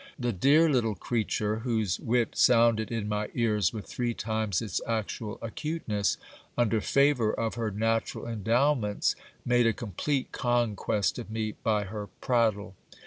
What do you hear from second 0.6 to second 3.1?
little creature, whose wit sounded in